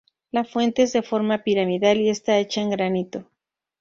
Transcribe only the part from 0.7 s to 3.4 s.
es de forma piramidal y está hecha en granito.